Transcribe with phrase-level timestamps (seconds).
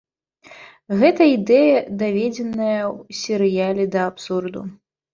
[1.01, 4.69] Гэта ідэя даведзеная ў серыяле да абсурду.